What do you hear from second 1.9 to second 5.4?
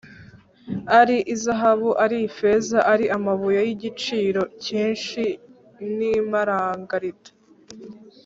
ari ifeza, ari amabuye y’igiciro cyinshi